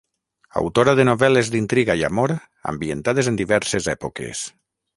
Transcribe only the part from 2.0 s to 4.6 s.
i amor ambientades en diverses èpoques.